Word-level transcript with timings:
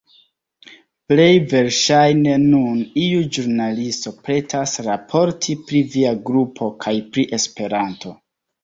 Plej 1.11 1.27
verŝajne 1.51 2.33
nun 2.45 2.81
iu 3.03 3.21
ĵurnalisto 3.37 4.15
pretas 4.29 4.77
raporti 4.89 5.59
pri 5.69 5.87
via 5.99 6.19
grupo 6.33 6.75
kaj 6.87 6.99
pri 7.13 7.33
Esperanto. 7.41 8.19